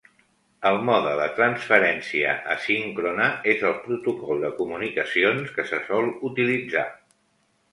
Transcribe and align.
El 0.67 0.77
mode 0.85 1.11
de 1.19 1.27
transferència 1.39 2.31
asíncrona 2.55 3.27
és 3.53 3.61
el 3.73 3.75
protocol 3.83 4.41
de 4.47 4.51
comunicacions 4.63 5.55
que 5.59 5.67
se 5.73 5.83
sol 5.91 6.11
utilitzar. 6.33 6.89